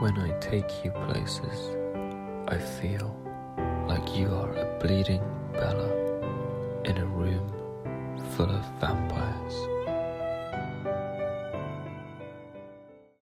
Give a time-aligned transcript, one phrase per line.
[0.00, 1.74] When I take you places,
[2.46, 3.12] I feel
[3.88, 5.90] like you are a bleeding Bella
[6.84, 7.52] in a room
[8.36, 9.57] full of vampires.